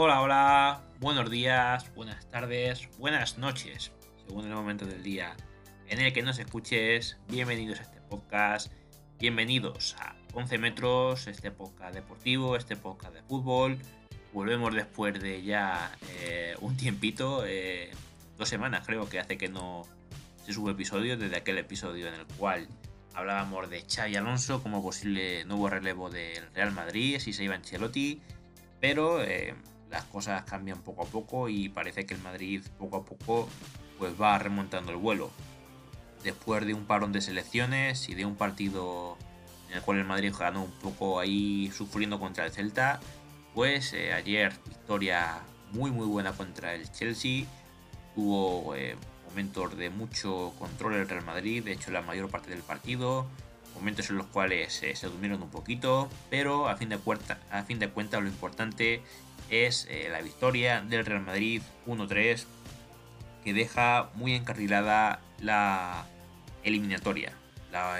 Hola, 0.00 0.20
hola, 0.20 0.82
buenos 1.00 1.28
días, 1.28 1.92
buenas 1.96 2.30
tardes, 2.30 2.88
buenas 2.98 3.36
noches, 3.36 3.90
según 4.24 4.46
el 4.46 4.54
momento 4.54 4.86
del 4.86 5.02
día 5.02 5.36
en 5.88 5.98
el 5.98 6.12
que 6.12 6.22
nos 6.22 6.38
escuches. 6.38 7.18
Bienvenidos 7.26 7.80
a 7.80 7.82
este 7.82 8.00
podcast, 8.02 8.72
bienvenidos 9.18 9.96
a 9.98 10.14
11 10.34 10.58
metros, 10.58 11.26
este 11.26 11.50
podcast 11.50 11.96
deportivo, 11.96 12.54
este 12.54 12.76
podcast 12.76 13.12
de 13.12 13.22
fútbol. 13.24 13.76
Volvemos 14.32 14.72
después 14.72 15.20
de 15.20 15.42
ya 15.42 15.90
eh, 16.20 16.54
un 16.60 16.76
tiempito, 16.76 17.44
eh, 17.44 17.90
dos 18.36 18.48
semanas 18.48 18.86
creo 18.86 19.08
que 19.08 19.18
hace 19.18 19.36
que 19.36 19.48
no 19.48 19.84
se 20.46 20.52
sube 20.52 20.70
episodio, 20.70 21.16
desde 21.16 21.38
aquel 21.38 21.58
episodio 21.58 22.06
en 22.06 22.14
el 22.14 22.26
cual 22.36 22.68
hablábamos 23.14 23.68
de 23.68 23.82
Xavi 23.82 24.14
Alonso 24.14 24.62
como 24.62 24.80
posible 24.80 25.44
nuevo 25.44 25.68
relevo 25.68 26.08
del 26.08 26.48
Real 26.54 26.70
Madrid, 26.70 27.18
si 27.18 27.32
se 27.32 27.42
iba 27.42 27.56
Ancelotti, 27.56 28.22
pero 28.80 29.24
eh, 29.24 29.56
las 29.90 30.04
cosas 30.04 30.42
cambian 30.44 30.80
poco 30.80 31.02
a 31.02 31.06
poco 31.06 31.48
y 31.48 31.68
parece 31.68 32.06
que 32.06 32.14
el 32.14 32.20
Madrid 32.20 32.62
poco 32.78 32.98
a 32.98 33.04
poco 33.04 33.48
pues 33.98 34.20
va 34.20 34.38
remontando 34.38 34.92
el 34.92 34.98
vuelo. 34.98 35.30
Después 36.22 36.66
de 36.66 36.74
un 36.74 36.84
parón 36.84 37.12
de 37.12 37.20
selecciones 37.20 38.08
y 38.08 38.14
de 38.14 38.26
un 38.26 38.36
partido 38.36 39.16
en 39.70 39.76
el 39.76 39.82
cual 39.82 39.98
el 39.98 40.04
Madrid 40.04 40.32
ganó 40.38 40.64
un 40.64 40.72
poco 40.72 41.20
ahí 41.20 41.70
sufriendo 41.74 42.18
contra 42.18 42.46
el 42.46 42.52
Celta, 42.52 43.00
pues 43.54 43.92
eh, 43.92 44.12
ayer 44.12 44.52
victoria 44.66 45.40
muy 45.72 45.90
muy 45.90 46.06
buena 46.06 46.32
contra 46.32 46.74
el 46.74 46.90
Chelsea, 46.90 47.44
tuvo 48.14 48.74
eh, 48.74 48.96
momentos 49.28 49.76
de 49.76 49.90
mucho 49.90 50.54
control 50.58 50.94
el 50.94 51.08
Real 51.08 51.24
Madrid, 51.24 51.62
de 51.64 51.72
hecho 51.72 51.90
la 51.90 52.02
mayor 52.02 52.30
parte 52.30 52.50
del 52.50 52.60
partido, 52.60 53.26
momentos 53.74 54.10
en 54.10 54.16
los 54.16 54.26
cuales 54.26 54.82
eh, 54.82 54.96
se 54.96 55.06
durmieron 55.06 55.42
un 55.42 55.50
poquito, 55.50 56.08
pero 56.30 56.68
a 56.68 56.76
fin 56.76 56.88
de, 56.88 56.98
a 57.50 57.62
fin 57.64 57.78
de 57.78 57.88
cuentas 57.90 58.22
lo 58.22 58.28
importante 58.28 59.02
es 59.50 59.88
la 60.10 60.20
victoria 60.20 60.80
del 60.82 61.04
Real 61.04 61.22
Madrid 61.22 61.62
1-3 61.86 62.44
que 63.44 63.52
deja 63.54 64.10
muy 64.14 64.34
encarrilada 64.34 65.20
la 65.40 66.06
eliminatoria. 66.62 67.32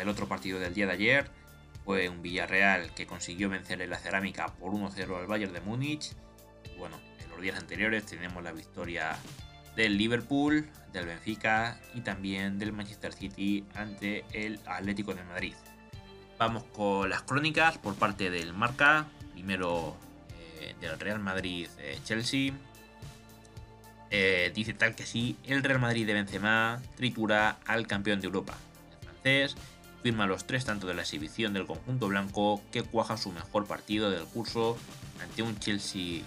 el 0.01 0.09
otro 0.09 0.29
partido 0.29 0.59
del 0.59 0.75
día 0.75 0.87
de 0.87 0.93
ayer 0.93 1.31
fue 1.85 2.09
un 2.09 2.21
Villarreal 2.21 2.93
que 2.95 3.07
consiguió 3.07 3.49
vencer 3.49 3.81
en 3.81 3.91
la 3.91 3.99
cerámica 3.99 4.49
por 4.59 4.73
1-0 4.73 5.19
al 5.19 5.27
Bayern 5.27 5.53
de 5.53 5.61
Múnich. 5.61 6.13
Bueno, 6.77 6.97
en 7.19 7.31
los 7.31 7.41
días 7.41 7.59
anteriores 7.59 8.05
tenemos 8.05 8.43
la 8.43 8.53
victoria 8.53 9.17
del 9.75 9.97
Liverpool, 9.97 10.69
del 10.93 11.07
Benfica 11.07 11.81
y 11.95 12.03
también 12.03 12.59
del 12.59 12.73
Manchester 12.73 13.13
City 13.13 13.65
ante 13.75 14.25
el 14.33 14.61
Atlético 14.67 15.15
de 15.15 15.23
Madrid. 15.25 15.55
Vamos 16.39 16.65
con 16.65 17.09
las 17.09 17.23
crónicas 17.23 17.79
por 17.79 17.95
parte 17.95 18.31
del 18.31 18.53
Marca. 18.53 19.07
Primero 19.33 19.97
eh, 19.97 20.08
del 20.81 20.99
Real 20.99 21.19
Madrid-Chelsea. 21.19 22.53
Eh, 24.11 24.53
dice 24.55 24.73
tal 24.73 24.95
que 24.95 25.05
sí, 25.05 25.37
el 25.45 25.63
Real 25.63 25.81
Madrid 25.81 26.07
de 26.07 26.15
Benzema 26.15 26.81
tritura 26.97 27.59
al 27.67 27.87
campeón 27.87 28.21
de 28.21 28.27
Europa. 28.27 28.57
El 28.91 29.07
francés 29.07 29.57
firma 30.03 30.27
los 30.27 30.47
tres 30.47 30.65
tanto 30.65 30.87
de 30.87 30.95
la 30.95 31.03
exhibición 31.03 31.53
del 31.53 31.67
conjunto 31.67 32.09
blanco 32.09 32.63
que 32.73 32.83
cuaja 32.83 33.17
su 33.17 33.33
mejor 33.33 33.67
partido 33.67 34.11
del 34.11 34.25
curso 34.25 34.79
ante 35.21 35.43
un 35.43 35.59
Chelsea 35.59 36.23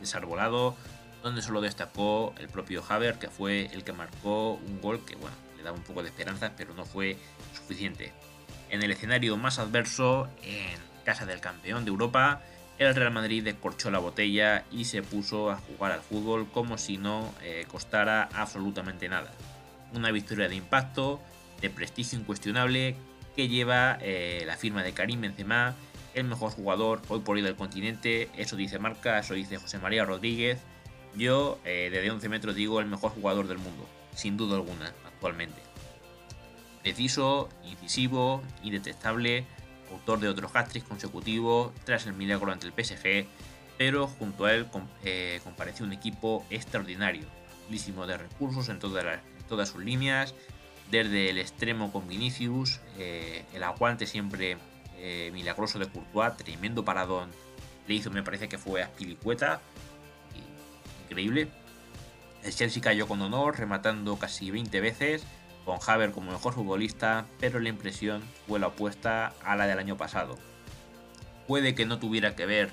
desarbolado 0.00 0.76
donde 1.22 1.40
solo 1.40 1.62
destacó 1.62 2.34
el 2.38 2.48
propio 2.48 2.84
Haver 2.86 3.18
que 3.18 3.28
fue 3.28 3.70
el 3.72 3.82
que 3.82 3.92
marcó 3.92 4.54
un 4.54 4.80
gol 4.80 5.04
que 5.04 5.16
bueno, 5.16 5.34
le 5.56 5.62
daba 5.62 5.76
un 5.76 5.82
poco 5.82 6.02
de 6.02 6.10
esperanza 6.10 6.52
pero 6.56 6.74
no 6.74 6.84
fue 6.84 7.16
suficiente. 7.54 8.12
En 8.70 8.82
el 8.82 8.90
escenario 8.90 9.36
más 9.36 9.58
adverso, 9.58 10.28
en 10.42 10.78
casa 11.04 11.26
del 11.26 11.40
campeón 11.40 11.84
de 11.84 11.90
Europa, 11.90 12.42
el 12.78 12.94
Real 12.94 13.12
Madrid 13.12 13.44
descorchó 13.44 13.90
la 13.90 13.98
botella 13.98 14.64
y 14.70 14.86
se 14.86 15.02
puso 15.02 15.50
a 15.50 15.56
jugar 15.56 15.92
al 15.92 16.00
fútbol 16.00 16.48
como 16.50 16.76
si 16.76 16.98
no 16.98 17.32
eh, 17.42 17.66
costara 17.68 18.28
absolutamente 18.32 19.08
nada. 19.08 19.32
Una 19.92 20.10
victoria 20.10 20.48
de 20.48 20.56
impacto 20.56 21.20
de 21.60 21.70
prestigio 21.70 22.18
incuestionable 22.18 22.96
que 23.36 23.48
lleva 23.48 23.98
eh, 24.00 24.42
la 24.46 24.56
firma 24.56 24.82
de 24.82 24.92
Karim 24.92 25.20
Benzema, 25.20 25.74
el 26.14 26.24
mejor 26.24 26.52
jugador 26.52 27.00
hoy 27.08 27.20
por 27.20 27.36
hoy 27.36 27.42
del 27.42 27.56
continente, 27.56 28.28
eso 28.36 28.56
dice 28.56 28.78
Marca, 28.78 29.18
eso 29.18 29.34
dice 29.34 29.56
José 29.56 29.78
María 29.78 30.04
Rodríguez. 30.04 30.58
Yo 31.16 31.60
eh, 31.64 31.90
desde 31.92 32.10
11 32.10 32.28
metros 32.28 32.54
digo 32.56 32.80
el 32.80 32.86
mejor 32.86 33.12
jugador 33.12 33.46
del 33.46 33.58
mundo, 33.58 33.88
sin 34.14 34.36
duda 34.36 34.56
alguna, 34.56 34.92
actualmente. 35.06 35.60
Preciso, 36.82 37.48
incisivo, 37.64 38.42
indetectable, 38.62 39.46
autor 39.94 40.20
de 40.20 40.28
otro 40.28 40.50
hat 40.52 40.68
consecutivo 40.88 41.72
tras 41.84 42.06
el 42.06 42.14
milagro 42.14 42.52
ante 42.52 42.66
el 42.66 42.72
PSG, 42.72 43.26
pero 43.78 44.06
junto 44.06 44.44
a 44.44 44.52
él 44.52 44.66
eh, 45.04 45.40
compareció 45.42 45.84
un 45.84 45.92
equipo 45.92 46.44
extraordinario, 46.50 47.26
amplísimo 47.62 48.06
de 48.06 48.18
recursos 48.18 48.68
en 48.68 48.78
todas 48.78 49.68
sus 49.68 49.82
líneas, 49.82 50.34
desde 50.90 51.30
el 51.30 51.38
extremo 51.38 51.90
con 51.92 52.06
Vinicius, 52.06 52.80
eh, 52.98 53.44
el 53.54 53.62
aguante 53.62 54.06
siempre 54.06 54.58
eh, 54.98 55.30
milagroso 55.32 55.78
de 55.78 55.86
Courtois, 55.86 56.36
tremendo 56.36 56.84
paradón 56.84 57.30
le 57.86 57.94
hizo, 57.94 58.10
me 58.10 58.22
parece 58.22 58.48
que 58.48 58.58
fue 58.58 58.82
a 58.82 58.90
Pilicueta, 58.92 59.60
increíble. 61.04 61.48
El 62.42 62.54
Chelsea 62.54 62.82
cayó 62.82 63.06
con 63.06 63.20
honor, 63.22 63.58
rematando 63.58 64.18
casi 64.18 64.50
20 64.50 64.80
veces, 64.80 65.24
con 65.64 65.78
Haver 65.86 66.12
como 66.12 66.32
mejor 66.32 66.54
futbolista, 66.54 67.26
pero 67.40 67.58
la 67.60 67.68
impresión 67.68 68.22
fue 68.46 68.58
la 68.58 68.68
opuesta 68.68 69.34
a 69.42 69.56
la 69.56 69.66
del 69.66 69.78
año 69.78 69.96
pasado. 69.96 70.38
Puede 71.46 71.74
que 71.74 71.86
no 71.86 71.98
tuviera 71.98 72.36
que 72.36 72.46
ver, 72.46 72.70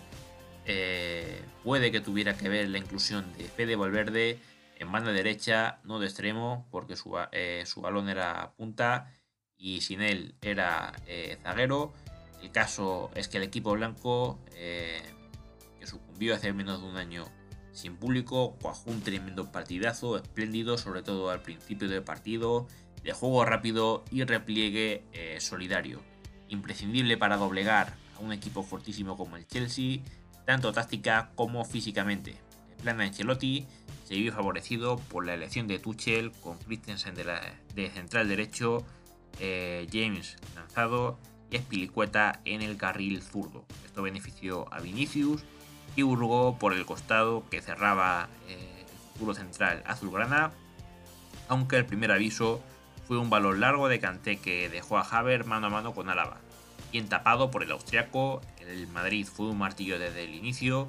eh, 0.65 1.41
puede 1.63 1.91
que 1.91 2.01
tuviera 2.01 2.35
que 2.35 2.49
ver 2.49 2.69
la 2.69 2.77
inclusión 2.77 3.31
de 3.37 3.45
Fede 3.45 3.75
Valverde 3.75 4.39
en 4.77 4.91
banda 4.91 5.11
derecha, 5.11 5.79
no 5.83 5.99
de 5.99 6.07
extremo, 6.07 6.67
porque 6.71 6.95
su, 6.95 7.17
eh, 7.31 7.63
balón 7.77 8.09
era 8.09 8.53
punta 8.57 9.11
y 9.57 9.81
sin 9.81 10.01
él 10.01 10.35
era 10.41 10.93
eh, 11.07 11.37
zaguero. 11.43 11.93
El 12.41 12.51
caso 12.51 13.11
es 13.13 13.27
que 13.27 13.37
el 13.37 13.43
equipo 13.43 13.73
blanco, 13.73 14.39
que 14.49 15.85
sucumbió 15.85 16.33
hace 16.33 16.53
menos 16.53 16.81
de 16.81 16.87
un 16.87 16.97
año 16.97 17.25
sin 17.71 17.95
público, 17.95 18.57
cuajó 18.61 18.91
un 18.91 19.01
tremendo 19.01 19.51
partidazo, 19.51 20.17
espléndido, 20.17 20.77
sobre 20.77 21.03
todo 21.03 21.29
al 21.29 21.41
principio 21.41 21.87
del 21.87 22.03
partido, 22.03 22.67
de 23.03 23.13
juego 23.13 23.45
rápido 23.45 24.03
y 24.11 24.23
repliegue 24.23 25.03
solidario. 25.39 26.01
Imprescindible 26.49 27.17
para 27.17 27.37
doblegar 27.37 27.95
a 28.15 28.19
un 28.19 28.33
equipo 28.33 28.63
fortísimo 28.63 29.17
como 29.17 29.37
el 29.37 29.47
Chelsea, 29.47 30.01
tanto 30.45 30.71
táctica 30.71 31.31
como 31.35 31.65
físicamente. 31.65 32.35
El 32.77 32.83
plan 32.83 32.97
de 32.97 33.05
Ancelotti 33.05 33.65
se 34.11 34.15
vio 34.15 34.33
favorecido 34.33 34.97
por 34.97 35.25
la 35.25 35.33
elección 35.33 35.67
de 35.67 35.79
Tuchel 35.79 36.31
con 36.31 36.57
Christensen 36.57 37.15
de, 37.15 37.89
central 37.91 38.27
derecho, 38.27 38.85
eh, 39.39 39.87
James 39.91 40.35
lanzado 40.55 41.17
y 41.49 41.55
Espilicueta 41.55 42.41
en 42.43 42.61
el 42.61 42.75
carril 42.77 43.21
zurdo. 43.21 43.65
Esto 43.85 44.01
benefició 44.01 44.71
a 44.73 44.81
Vinicius 44.81 45.43
y 45.95 46.03
hurgó 46.03 46.57
por 46.57 46.73
el 46.73 46.85
costado 46.85 47.43
que 47.49 47.61
cerraba 47.61 48.29
eh, 48.47 48.85
el 48.87 49.13
futuro 49.13 49.33
central 49.33 49.83
azulgrana, 49.85 50.51
aunque 51.47 51.77
el 51.77 51.85
primer 51.85 52.11
aviso 52.11 52.61
fue 53.07 53.17
un 53.17 53.29
balón 53.29 53.59
largo 53.59 53.89
de 53.89 53.99
Kanté 53.99 54.37
que 54.37 54.69
dejó 54.69 54.97
a 54.97 55.01
Haver 55.01 55.45
mano 55.45 55.67
a 55.67 55.69
mano 55.69 55.93
con 55.93 56.09
Álava. 56.09 56.37
Bien 56.91 57.07
tapado 57.07 57.51
por 57.51 57.63
el 57.63 57.71
austriaco, 57.71 58.41
el 58.59 58.87
Madrid 58.87 59.27
fue 59.27 59.47
un 59.47 59.57
martillo 59.57 59.99
desde 59.99 60.23
el 60.23 60.35
inicio, 60.35 60.87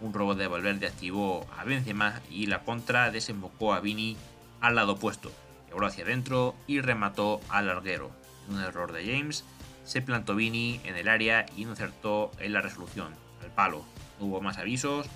un 0.00 0.12
robot 0.12 0.36
de 0.36 0.48
Valverde 0.48 0.86
activó 0.86 1.46
a 1.56 1.64
Benzema 1.64 2.20
y 2.30 2.46
la 2.46 2.64
contra 2.64 3.10
desembocó 3.10 3.72
a 3.72 3.80
Vini 3.80 4.16
al 4.60 4.74
lado 4.74 4.92
opuesto. 4.92 5.32
Quebró 5.68 5.86
hacia 5.86 6.04
adentro 6.04 6.54
y 6.66 6.80
remató 6.80 7.40
al 7.48 7.66
larguero. 7.66 8.10
En 8.48 8.56
un 8.56 8.62
error 8.62 8.92
de 8.92 9.04
James, 9.04 9.44
se 9.84 10.02
plantó 10.02 10.34
Vini 10.34 10.80
en 10.84 10.96
el 10.96 11.08
área 11.08 11.46
y 11.56 11.64
no 11.64 11.72
acertó 11.72 12.30
en 12.38 12.52
la 12.52 12.60
resolución, 12.60 13.14
al 13.42 13.50
palo. 13.50 13.84
Hubo 14.20 14.40
más 14.40 14.58
avisos. 14.58 15.06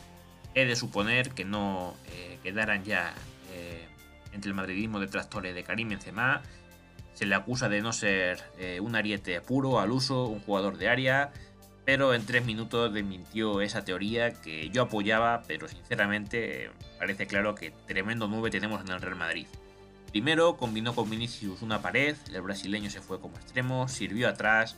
He 0.55 0.65
de 0.65 0.77
suponer 0.77 1.31
que 1.31 1.45
no 1.45 1.95
eh, 2.13 2.39
quedaran 2.43 2.85
ya 2.85 3.15
eh, 3.53 3.87
entre 4.33 4.49
el 4.49 4.55
madridismo 4.55 5.01
de 5.01 5.07
tractores 5.07 5.55
de 5.55 5.63
Karim 5.63 5.91
Benzema. 5.91 6.43
Se 7.15 7.27
le 7.27 7.35
acusa 7.35 7.69
de 7.69 7.81
no 7.81 7.93
ser 7.93 8.43
eh, 8.59 8.81
un 8.81 8.95
ariete 8.97 9.41
puro 9.41 9.81
al 9.81 9.91
uso, 9.91 10.27
un 10.27 10.41
jugador 10.41 10.79
de 10.79 10.89
área 10.89 11.33
pero 11.89 12.13
en 12.13 12.27
tres 12.27 12.45
minutos 12.45 12.93
desmintió 12.93 13.63
esa 13.63 13.83
teoría 13.83 14.35
que 14.35 14.69
yo 14.69 14.83
apoyaba, 14.83 15.43
pero 15.49 15.69
sinceramente 15.69 16.71
parece 16.99 17.27
claro 17.27 17.55
que 17.55 17.71
tremendo 17.87 18.29
9 18.29 18.51
tenemos 18.51 18.83
en 18.83 18.91
el 18.91 19.01
Real 19.01 19.17
Madrid. 19.17 19.47
Primero 20.11 20.59
combinó 20.59 20.95
con 20.95 21.09
Vinicius 21.09 21.63
una 21.63 21.81
pared, 21.81 22.15
el 22.31 22.43
brasileño 22.43 22.91
se 22.91 23.01
fue 23.01 23.23
como 23.23 23.39
extremo, 23.39 23.89
sirvió 23.89 24.29
atrás 24.29 24.77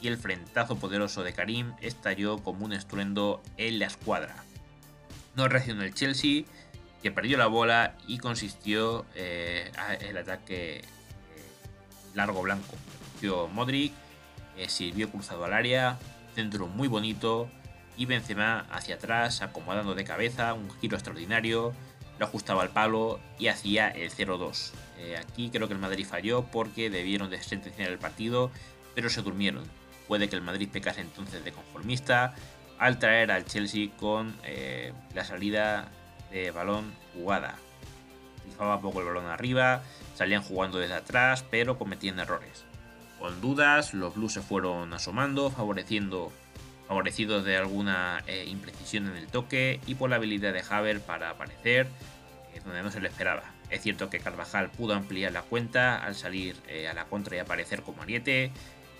y 0.00 0.08
el 0.08 0.18
frentazo 0.18 0.76
poderoso 0.76 1.22
de 1.22 1.32
Karim 1.32 1.72
estalló 1.80 2.38
como 2.38 2.64
un 2.64 2.72
estruendo 2.72 3.42
en 3.56 3.78
la 3.78 3.86
escuadra. 3.86 4.36
No 5.34 5.48
reaccionó 5.48 5.82
el 5.82 5.94
Chelsea, 5.94 6.44
que 7.02 7.10
perdió 7.10 7.36
la 7.36 7.46
bola 7.46 7.96
y 8.06 8.18
consistió 8.18 9.04
eh, 9.14 9.70
el 10.00 10.16
ataque 10.16 10.78
eh, 10.78 10.82
largo 12.14 12.42
blanco. 12.42 12.74
Modric, 13.52 13.92
eh, 14.56 14.68
sirvió 14.68 15.10
cruzado 15.10 15.44
al 15.44 15.54
área, 15.54 15.98
centro 16.34 16.66
muy 16.66 16.88
bonito, 16.88 17.48
y 17.96 18.06
Benzema 18.06 18.66
hacia 18.70 18.96
atrás, 18.96 19.40
acomodando 19.42 19.94
de 19.94 20.04
cabeza, 20.04 20.52
un 20.52 20.70
giro 20.80 20.96
extraordinario, 20.96 21.72
lo 22.18 22.26
ajustaba 22.26 22.62
al 22.62 22.70
palo 22.70 23.20
y 23.38 23.48
hacía 23.48 23.88
el 23.88 24.10
0-2. 24.10 24.72
Eh, 24.98 25.16
aquí 25.16 25.50
creo 25.50 25.68
que 25.68 25.74
el 25.74 25.80
Madrid 25.80 26.06
falló 26.06 26.44
porque 26.44 26.90
debieron 26.90 27.30
de 27.30 27.40
el 27.78 27.98
partido, 27.98 28.50
pero 28.94 29.10
se 29.10 29.22
durmieron. 29.22 29.64
Puede 30.08 30.28
que 30.28 30.36
el 30.36 30.42
Madrid 30.42 30.68
pecase 30.70 31.00
entonces 31.00 31.44
de 31.44 31.52
conformista 31.52 32.34
al 32.78 32.98
traer 32.98 33.30
al 33.30 33.44
Chelsea 33.44 33.88
con 33.98 34.34
eh, 34.44 34.92
la 35.14 35.24
salida 35.24 35.88
de 36.30 36.50
balón 36.50 36.92
jugada. 37.14 37.56
Fijaba 38.44 38.80
poco 38.80 39.00
el 39.00 39.06
balón 39.06 39.26
arriba, 39.26 39.82
salían 40.14 40.42
jugando 40.42 40.78
desde 40.78 40.94
atrás, 40.94 41.44
pero 41.50 41.78
cometían 41.78 42.18
errores. 42.18 42.64
Con 43.18 43.40
dudas, 43.40 43.94
los 43.94 44.14
Blues 44.14 44.34
se 44.34 44.42
fueron 44.42 44.92
asomando, 44.92 45.50
favoreciendo 45.50 46.32
favorecidos 46.86 47.44
de 47.46 47.56
alguna 47.56 48.22
eh, 48.26 48.44
imprecisión 48.46 49.06
en 49.08 49.16
el 49.16 49.26
toque 49.28 49.80
y 49.86 49.94
por 49.94 50.10
la 50.10 50.16
habilidad 50.16 50.52
de 50.52 50.62
Haver 50.68 51.00
para 51.00 51.30
aparecer 51.30 51.86
eh, 52.52 52.60
donde 52.62 52.82
no 52.82 52.90
se 52.90 53.00
le 53.00 53.08
esperaba. 53.08 53.44
Es 53.70 53.80
cierto 53.80 54.10
que 54.10 54.20
Carvajal 54.20 54.70
pudo 54.70 54.92
ampliar 54.92 55.32
la 55.32 55.40
cuenta 55.40 55.96
al 55.96 56.14
salir 56.14 56.56
a 56.88 56.92
la 56.92 57.06
contra 57.06 57.36
y 57.36 57.38
aparecer 57.38 57.80
como 57.80 58.02
ariete. 58.02 58.52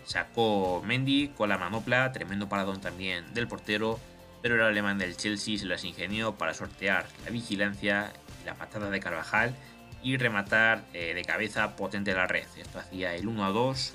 Sacó 0.05 0.83
Mendy 0.85 1.29
con 1.29 1.49
la 1.49 1.59
manopla, 1.59 2.13
tremendo 2.13 2.49
paradón 2.49 2.81
también 2.81 3.33
del 3.35 3.49
portero, 3.49 3.99
pero 4.43 4.57
el 4.57 4.63
alemán 4.63 4.99
del 4.99 5.17
Chelsea 5.17 5.59
se 5.59 5.67
las 5.67 5.85
ingenió 5.85 6.35
para 6.35 6.55
sortear 6.55 7.07
la 7.25 7.31
vigilancia 7.31 8.13
la 8.45 8.55
patada 8.55 8.91
de 8.91 9.01
Carvajal 9.01 9.55
y 10.03 10.19
rematar 10.19 10.85
de 10.93 11.23
cabeza 11.27 11.77
potente 11.77 12.13
la 12.13 12.27
red. 12.27 12.45
Esto 12.59 12.79
hacía 12.79 13.15
el 13.15 13.27
1 13.27 13.47
a 13.47 13.49
2. 13.49 13.95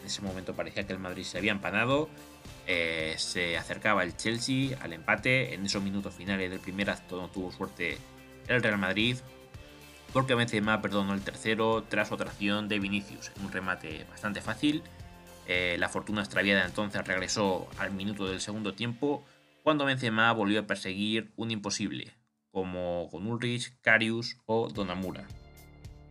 En 0.00 0.06
ese 0.06 0.20
momento 0.20 0.54
parecía 0.54 0.86
que 0.86 0.92
el 0.92 0.98
Madrid 0.98 1.24
se 1.24 1.38
había 1.38 1.52
empanado 1.52 2.10
eh, 2.70 3.14
se 3.16 3.56
acercaba 3.56 4.02
el 4.02 4.14
Chelsea 4.14 4.76
al 4.82 4.92
empate. 4.92 5.54
En 5.54 5.64
esos 5.64 5.82
minutos 5.82 6.14
finales 6.14 6.50
del 6.50 6.60
primer 6.60 6.90
acto 6.90 7.16
no 7.16 7.28
tuvo 7.28 7.50
suerte 7.50 7.96
el 8.46 8.62
Real 8.62 8.76
Madrid. 8.76 9.16
Porque 10.12 10.34
Benzema 10.34 10.82
perdonó 10.82 11.14
el 11.14 11.22
tercero 11.22 11.84
tras 11.88 12.12
otra 12.12 12.28
acción 12.28 12.68
de 12.68 12.78
Vinicius. 12.78 13.32
Un 13.42 13.50
remate 13.50 14.04
bastante 14.10 14.42
fácil. 14.42 14.82
Eh, 15.48 15.76
la 15.78 15.88
fortuna 15.88 16.20
extraviada 16.20 16.66
entonces 16.66 17.02
regresó 17.06 17.68
al 17.78 17.90
minuto 17.90 18.28
del 18.28 18.40
segundo 18.40 18.74
tiempo. 18.74 19.24
Cuando 19.62 19.86
Benzema 19.86 20.30
volvió 20.32 20.60
a 20.60 20.66
perseguir 20.66 21.32
un 21.36 21.50
imposible. 21.50 22.12
Como 22.50 23.08
con 23.10 23.26
Ulrich, 23.26 23.72
Karius 23.80 24.36
o 24.44 24.68
Donamura. 24.68 25.26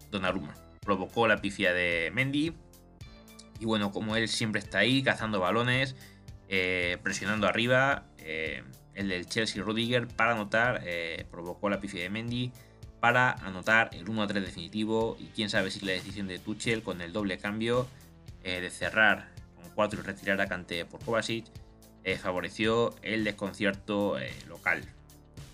Donnarumma. 0.09 0.55
Provocó 0.81 1.27
la 1.27 1.37
pifia 1.37 1.71
de 1.71 2.11
Mendy. 2.13 2.53
Y 3.59 3.65
bueno, 3.65 3.91
como 3.91 4.15
él 4.15 4.27
siempre 4.27 4.59
está 4.59 4.79
ahí 4.79 5.03
cazando 5.03 5.39
balones 5.39 5.95
eh, 6.49 6.97
presionando 7.03 7.47
arriba. 7.47 8.05
Eh, 8.17 8.63
el 8.95 9.09
del 9.09 9.27
Chelsea 9.27 9.63
Rudiger 9.63 10.07
para 10.07 10.31
anotar, 10.31 10.83
provocó 11.29 11.69
la 11.69 11.79
pifia 11.79 12.01
de 12.01 12.09
Mendy 12.09 12.51
para 12.99 13.33
anotar 13.33 13.91
el 13.93 14.09
1 14.09 14.25
3 14.25 14.43
definitivo. 14.43 15.15
Y 15.19 15.25
quién 15.25 15.51
sabe 15.51 15.69
si 15.69 15.85
la 15.85 15.91
decisión 15.91 16.27
de 16.27 16.39
Tuchel 16.39 16.81
con 16.81 17.01
el 17.01 17.13
doble 17.13 17.37
cambio 17.37 17.87
de 18.49 18.69
cerrar 18.69 19.29
con 19.55 19.69
4 19.75 19.99
y 19.99 20.03
retirar 20.03 20.41
a 20.41 20.47
Kanté 20.47 20.85
por 20.85 21.03
Kovacic 21.03 21.45
favoreció 22.21 22.95
el 23.01 23.25
desconcierto 23.25 24.15
local. 24.47 24.81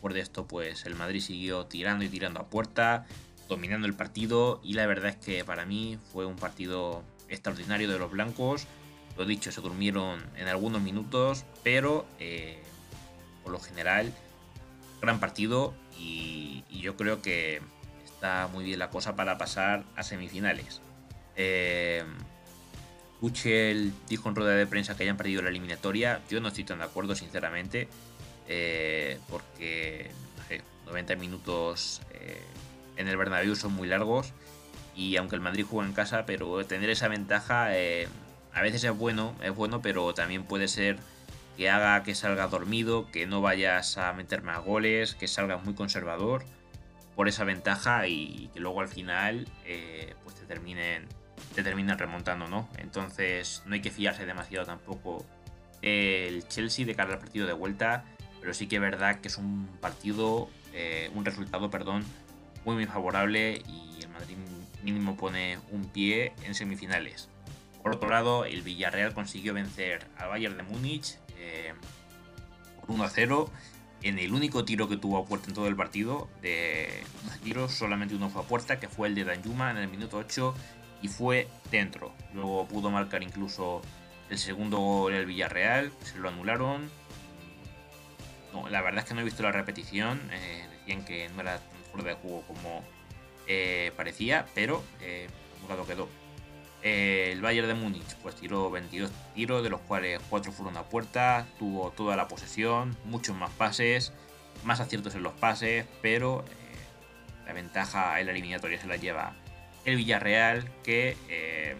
Por 0.01 0.15
esto, 0.15 0.47
pues 0.47 0.85
el 0.85 0.93
Madrid 0.93 1.19
siguió 1.19 1.65
tirando 1.65 2.05
y 2.05 2.09
tirando 2.09 2.39
a 2.39 2.47
puerta, 2.47 3.07
dominando 3.49 3.87
el 3.87 3.95
partido. 3.95 4.61
Y 4.63 4.73
la 4.73 4.85
verdad 4.85 5.09
es 5.09 5.15
que 5.15 5.43
para 5.43 5.65
mí 5.65 5.97
fue 6.11 6.27
un 6.27 6.35
partido 6.35 7.03
extraordinario 7.27 7.89
de 7.89 7.97
los 7.97 8.11
blancos 8.11 8.67
lo 9.17 9.25
dicho, 9.25 9.51
se 9.51 9.61
durmieron 9.61 10.23
en 10.35 10.47
algunos 10.47 10.81
minutos, 10.81 11.45
pero 11.63 12.05
eh, 12.19 12.61
por 13.43 13.51
lo 13.51 13.59
general, 13.59 14.11
gran 15.01 15.19
partido 15.19 15.73
y, 15.97 16.63
yo 16.69 16.97
creo 16.97 17.21
que 17.21 17.61
está 18.03 18.49
muy 18.51 18.65
bien 18.65 18.77
la 18.77 18.89
cosa 18.89 19.15
para 19.15 19.37
pasar 19.37 19.85
a 19.95 20.03
semifinales. 20.03 20.81
Eh, 21.37 22.03
dijo 24.09 24.29
en 24.29 24.35
rueda 24.35 24.51
de 24.51 24.67
prensa 24.67 24.95
que 24.95 25.03
hayan 25.03 25.17
perdido 25.17 25.41
la 25.41 25.49
eliminatoria. 25.49 26.21
Yo 26.29 26.41
no 26.41 26.49
estoy 26.49 26.63
tan 26.63 26.79
de 26.79 26.85
acuerdo, 26.85 27.15
sinceramente, 27.15 27.87
eh, 28.47 29.19
porque 29.29 30.11
90 30.85 31.15
minutos 31.15 32.01
eh, 32.11 32.41
en 32.97 33.07
el 33.07 33.17
Bernabéu 33.17 33.55
son 33.55 33.73
muy 33.73 33.87
largos 33.87 34.33
y 34.95 35.15
aunque 35.17 35.35
el 35.35 35.41
Madrid 35.41 35.65
juega 35.67 35.87
en 35.87 35.93
casa, 35.93 36.25
pero 36.25 36.65
tener 36.65 36.89
esa 36.89 37.07
ventaja 37.07 37.69
a 38.53 38.61
veces 38.61 38.83
es 38.83 38.95
bueno, 38.95 39.35
es 39.41 39.55
bueno, 39.55 39.81
pero 39.81 40.13
también 40.13 40.43
puede 40.43 40.67
ser 40.67 40.97
que 41.57 41.69
haga 41.69 42.03
que 42.03 42.15
salga 42.15 42.47
dormido, 42.47 43.09
que 43.11 43.25
no 43.25 43.41
vayas 43.41 43.97
a 43.97 44.13
meter 44.13 44.41
más 44.41 44.63
goles, 44.63 45.15
que 45.15 45.27
salga 45.27 45.57
muy 45.57 45.73
conservador 45.73 46.43
por 47.15 47.27
esa 47.27 47.43
ventaja 47.43 48.07
y 48.07 48.49
que 48.53 48.59
luego 48.59 48.81
al 48.81 48.87
final 48.87 49.47
eh, 49.65 50.15
pues 50.23 50.35
te 50.35 50.45
terminen, 50.45 51.07
te 51.55 51.63
terminen 51.63 51.97
remontando, 51.97 52.47
¿no? 52.47 52.69
Entonces 52.77 53.63
no 53.65 53.73
hay 53.73 53.81
que 53.81 53.91
fiarse 53.91 54.25
demasiado 54.25 54.65
tampoco 54.65 55.25
el 55.81 56.47
Chelsea 56.47 56.85
de 56.85 56.95
cara 56.95 57.13
al 57.13 57.19
partido 57.19 57.45
de 57.45 57.53
vuelta, 57.53 58.05
pero 58.39 58.53
sí 58.53 58.67
que 58.67 58.75
es 58.75 58.81
verdad 58.81 59.19
que 59.19 59.27
es 59.27 59.37
un 59.37 59.67
partido, 59.81 60.49
eh, 60.73 61.11
un 61.13 61.25
resultado, 61.25 61.69
perdón, 61.69 62.03
muy 62.65 62.75
muy 62.75 62.85
favorable 62.85 63.61
y 63.67 64.03
el 64.03 64.09
Madrid 64.09 64.37
mínimo 64.83 65.15
pone 65.17 65.59
un 65.71 65.85
pie 65.85 66.33
en 66.43 66.55
semifinales. 66.55 67.29
Por 67.81 67.95
otro 67.95 68.09
lado, 68.09 68.45
el 68.45 68.61
Villarreal 68.61 69.13
consiguió 69.13 69.53
vencer 69.53 70.07
al 70.17 70.29
Bayern 70.29 70.55
de 70.55 70.63
Múnich 70.63 71.17
eh, 71.37 71.73
por 72.79 72.91
1 72.91 73.03
a 73.03 73.09
0 73.09 73.51
en 74.03 74.19
el 74.19 74.33
único 74.33 74.63
tiro 74.63 74.87
que 74.87 74.97
tuvo 74.97 75.17
a 75.17 75.25
puerta 75.25 75.47
en 75.49 75.53
todo 75.53 75.67
el 75.67 75.75
partido. 75.75 76.29
De 76.41 77.03
tiros, 77.43 77.73
solamente 77.73 78.15
uno 78.15 78.29
fue 78.29 78.41
a 78.41 78.45
puerta, 78.45 78.79
que 78.79 78.87
fue 78.87 79.09
el 79.09 79.15
de 79.15 79.25
Danjuma 79.25 79.71
en 79.71 79.77
el 79.77 79.89
minuto 79.89 80.17
8 80.17 80.53
y 81.03 81.09
fue 81.09 81.47
dentro. 81.69 82.13
Luego 82.33 82.65
pudo 82.65 82.89
marcar 82.89 83.21
incluso 83.21 83.81
el 84.29 84.39
segundo 84.39 84.79
gol 84.79 85.13
el 85.13 85.27
Villarreal, 85.27 85.91
se 86.01 86.17
lo 86.17 86.29
anularon. 86.29 86.89
La 88.69 88.81
verdad 88.81 89.03
es 89.03 89.09
que 89.09 89.13
no 89.13 89.21
he 89.21 89.23
visto 89.23 89.43
la 89.43 89.51
repetición. 89.51 90.19
Eh, 90.31 90.65
decían 90.79 91.03
que 91.05 91.29
no 91.29 91.41
era 91.41 91.59
tan 91.59 91.79
fuera 91.91 92.09
de 92.09 92.15
juego 92.15 92.41
como 92.47 92.83
eh, 93.47 93.91
parecía, 93.97 94.45
pero 94.55 94.81
eh, 95.01 95.27
quedó. 95.85 96.07
Eh, 96.83 97.29
el 97.31 97.41
Bayern 97.41 97.67
de 97.67 97.73
Múnich 97.73 98.15
pues 98.21 98.35
tiró 98.35 98.71
22 98.71 99.11
tiros, 99.35 99.63
de 99.63 99.69
los 99.69 99.81
cuales 99.81 100.21
4 100.29 100.51
fueron 100.51 100.77
a 100.77 100.83
puerta, 100.83 101.47
tuvo 101.59 101.91
toda 101.91 102.15
la 102.15 102.27
posesión, 102.27 102.95
muchos 103.05 103.35
más 103.35 103.51
pases, 103.51 104.13
más 104.63 104.79
aciertos 104.79 105.15
en 105.15 105.23
los 105.23 105.33
pases, 105.33 105.85
pero 106.01 106.45
la 107.45 107.53
ventaja 107.53 108.19
en 108.19 108.27
la 108.27 108.31
eliminatoria 108.31 108.79
se 108.79 108.87
la 108.87 108.95
lleva 108.97 109.33
el 109.85 109.97
Villarreal 109.97 110.69
que 110.83 111.17
eh, 111.29 111.75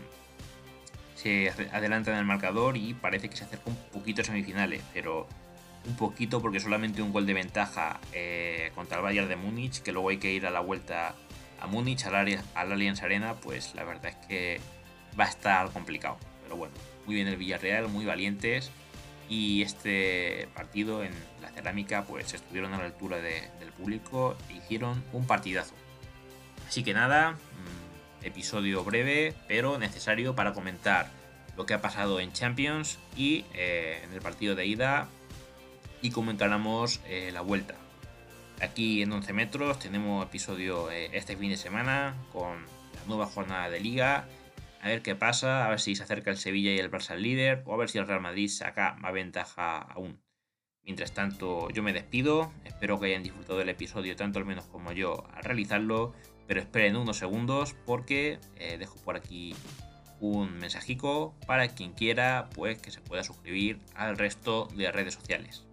se 1.16 1.50
adelanta 1.72 2.12
en 2.12 2.18
el 2.18 2.26
marcador 2.26 2.78
y 2.78 2.94
parece 2.94 3.30
que 3.30 3.36
se 3.36 3.46
acerca 3.46 3.70
un 3.70 3.78
poquito 3.92 4.22
a 4.22 4.26
semifinales, 4.26 4.82
pero 4.94 5.28
un 5.86 5.96
poquito 5.96 6.42
porque 6.42 6.60
solamente 6.60 7.02
un 7.02 7.12
gol 7.12 7.26
de 7.26 7.34
ventaja 7.34 8.00
contra 8.76 8.98
el 8.98 9.04
Bayern 9.04 9.28
de 9.28 9.36
Múnich, 9.36 9.82
que 9.82 9.92
luego 9.92 10.10
hay 10.10 10.18
que 10.18 10.32
ir 10.32 10.46
a 10.46 10.52
la 10.52 10.62
vuelta 10.62 11.16
a 11.60 11.68
Múnich, 11.68 12.06
al 12.06 12.72
Allianz 12.72 13.04
Arena, 13.04 13.36
pues 13.36 13.74
la 13.74 13.84
verdad 13.84 14.08
es 14.08 14.28
que 14.28 14.60
va 15.18 15.26
a 15.26 15.30
estar 15.30 15.70
complicado. 15.72 16.18
Pero 16.44 16.58
bueno, 16.58 16.74
muy 17.06 17.16
bien 17.16 17.28
el 17.28 17.38
Villarreal, 17.38 17.88
muy 17.88 18.06
valientes. 18.06 18.72
Y 19.30 19.62
este 19.62 20.50
partido 20.54 21.04
en 21.04 21.14
la 21.42 21.50
cerámica, 21.50 22.04
pues 22.04 22.34
estuvieron 22.34 22.74
a 22.74 22.78
la 22.78 22.86
altura 22.86 23.18
del 23.18 23.72
público 23.78 24.36
e 24.50 24.54
hicieron 24.54 25.04
un 25.14 25.26
partidazo. 25.26 25.74
Así 26.68 26.84
que 26.84 26.94
nada, 26.94 27.32
mm, 27.32 27.83
episodio 28.24 28.84
breve, 28.84 29.34
pero 29.48 29.78
necesario 29.78 30.36
para 30.36 30.54
comentar 30.54 31.10
lo 31.58 31.66
que 31.66 31.74
ha 31.74 31.82
pasado 31.82 32.20
en 32.20 32.34
Champions 32.34 33.00
y 33.16 33.46
eh, 33.54 34.02
en 34.04 34.14
el 34.14 34.22
partido 34.22 34.56
de 34.56 34.66
ida 34.66 35.08
y 36.02 36.12
cómo 36.12 36.32
encaramos 36.32 37.00
eh, 37.08 37.32
la 37.32 37.42
vuelta. 37.42 37.76
Aquí 38.62 39.02
en 39.02 39.12
11 39.12 39.34
metros 39.34 39.80
tenemos 39.80 40.26
episodio 40.26 40.90
eh, 40.92 41.10
este 41.14 41.36
fin 41.38 41.50
de 41.50 41.58
semana 41.58 42.16
con 42.32 42.62
la 42.96 43.02
nueva 43.08 43.26
jornada 43.26 43.70
de 43.70 43.80
liga 43.80 44.26
a 44.84 44.90
ver 44.90 45.02
qué 45.02 45.16
pasa, 45.16 45.66
a 45.66 45.70
ver 45.70 45.80
si 45.80 45.96
se 45.96 46.04
acerca 46.04 46.30
el 46.30 46.38
Sevilla 46.38 46.72
y 46.74 46.78
el 46.78 46.92
Barça 46.92 47.12
al 47.12 47.24
líder, 47.24 47.64
o 47.66 47.74
a 47.74 47.78
ver 47.78 47.90
si 47.90 48.00
el 48.00 48.06
Real 48.06 48.20
Madrid 48.20 48.50
saca 48.50 48.96
más 48.96 49.14
ventaja 49.14 49.78
aún. 49.78 50.20
Mientras 50.86 51.14
tanto, 51.14 51.70
yo 51.70 51.82
me 51.82 51.94
despido, 51.94 52.52
espero 52.66 53.00
que 53.00 53.08
hayan 53.08 53.24
disfrutado 53.24 53.60
del 53.60 53.70
episodio 53.70 54.18
tanto 54.18 54.40
al 54.40 54.46
menos 54.46 54.66
como 54.66 54.92
yo 54.92 55.26
al 55.34 55.44
realizarlo, 55.44 56.14
pero 56.46 56.60
esperen 56.60 56.98
unos 56.98 57.18
segundos 57.18 57.74
porque 57.86 58.40
eh, 58.58 58.78
dejo 58.78 58.98
por 59.06 59.16
aquí 59.16 59.56
un 60.20 60.58
mensajico 60.58 61.34
para 61.48 61.70
quien 61.70 61.94
quiera 61.94 62.50
pues 62.54 62.80
que 62.80 62.92
se 62.92 63.00
pueda 63.00 63.24
suscribir 63.24 63.80
al 63.96 64.18
resto 64.18 64.68
de 64.76 64.92
redes 64.92 65.14
sociales. 65.14 65.64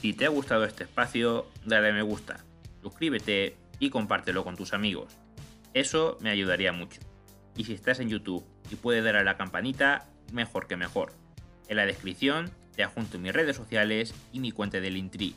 Si 0.00 0.12
te 0.12 0.26
ha 0.26 0.28
gustado 0.28 0.64
este 0.64 0.84
espacio, 0.84 1.46
dale 1.64 1.88
a 1.88 1.92
me 1.92 2.02
gusta, 2.02 2.44
suscríbete 2.80 3.56
y 3.80 3.90
compártelo 3.90 4.44
con 4.44 4.56
tus 4.56 4.72
amigos. 4.72 5.16
Eso 5.74 6.16
me 6.20 6.30
ayudaría 6.30 6.72
mucho. 6.72 7.00
Y 7.56 7.64
si 7.64 7.72
estás 7.72 7.98
en 7.98 8.08
YouTube 8.08 8.44
y 8.70 8.76
puedes 8.76 9.02
dar 9.02 9.16
a 9.16 9.24
la 9.24 9.36
campanita, 9.36 10.08
mejor 10.32 10.68
que 10.68 10.76
mejor. 10.76 11.12
En 11.68 11.76
la 11.76 11.86
descripción 11.86 12.52
te 12.78 12.84
adjunto 12.84 13.18
mis 13.18 13.32
redes 13.32 13.56
sociales 13.56 14.14
y 14.32 14.38
mi 14.38 14.52
cuenta 14.52 14.78
de 14.78 14.88
Linktree. 14.88 15.34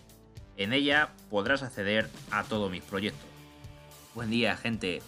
En 0.57 0.73
ella 0.73 1.09
podrás 1.31 1.63
acceder 1.63 2.07
a 2.29 2.43
todos 2.43 2.69
mis 2.69 2.83
proyectos. 2.83 3.27
Buen 4.13 4.29
día, 4.29 4.55
gente. 4.55 5.01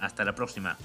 Hasta 0.00 0.24
la 0.24 0.34
próxima. 0.34 0.78